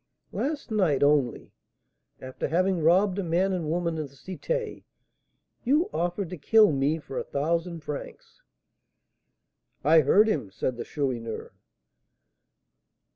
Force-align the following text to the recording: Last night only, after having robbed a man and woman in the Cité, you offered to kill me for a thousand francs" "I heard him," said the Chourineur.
Last 0.31 0.71
night 0.71 1.03
only, 1.03 1.51
after 2.19 2.47
having 2.47 2.81
robbed 2.81 3.19
a 3.19 3.23
man 3.23 3.53
and 3.53 3.69
woman 3.69 3.99
in 3.99 4.07
the 4.07 4.15
Cité, 4.15 4.83
you 5.63 5.91
offered 5.93 6.31
to 6.31 6.37
kill 6.39 6.71
me 6.71 6.97
for 6.97 7.19
a 7.19 7.23
thousand 7.23 7.81
francs" 7.81 8.41
"I 9.93 10.01
heard 10.01 10.27
him," 10.27 10.49
said 10.49 10.75
the 10.77 10.85
Chourineur. 10.85 11.53